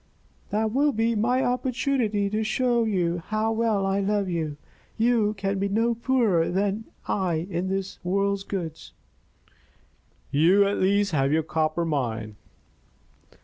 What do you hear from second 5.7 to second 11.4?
poorer than I in this world's goods." "You at least have